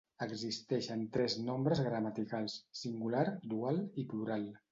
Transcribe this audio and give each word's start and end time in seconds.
Existeixen 0.25 1.03
tres 1.17 1.35
nombres 1.49 1.83
gramaticals, 1.89 2.57
singular, 2.81 3.23
dual, 3.55 3.81
i 4.05 4.09
plural. 4.15 4.51